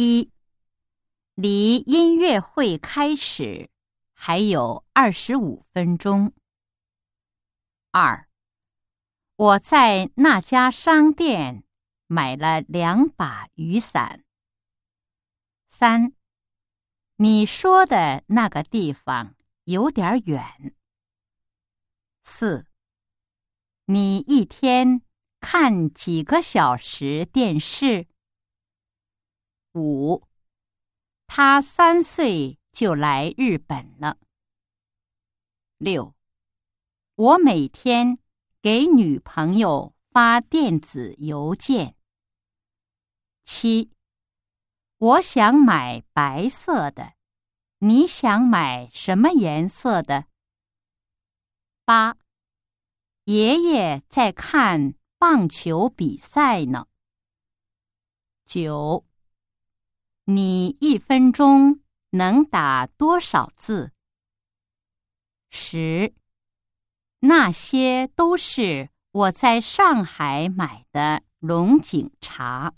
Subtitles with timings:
[0.00, 0.30] 一，
[1.34, 3.68] 离音乐会开始
[4.14, 6.32] 还有二十五分钟。
[7.90, 8.28] 二，
[9.34, 11.64] 我在那家商店
[12.06, 14.24] 买了两把雨伞。
[15.66, 16.12] 三，
[17.16, 19.34] 你说的那个地方
[19.64, 20.76] 有点远。
[22.22, 22.66] 四，
[23.86, 25.02] 你一天
[25.40, 28.06] 看几个小时电视？
[29.78, 30.26] 五，
[31.26, 34.18] 他三岁就来日本了。
[35.78, 36.14] 六，
[37.14, 38.18] 我每天
[38.60, 41.94] 给女朋友发电子邮件。
[43.44, 43.90] 七，
[44.98, 47.14] 我想买白色的，
[47.78, 50.26] 你想买什么颜色的？
[51.84, 52.16] 八，
[53.24, 56.86] 爷爷在看棒球比赛呢。
[58.44, 59.06] 九，
[60.30, 63.92] 你一分钟能打多少字？
[65.48, 66.12] 十，
[67.20, 72.74] 那些都是我在上海买的龙井茶。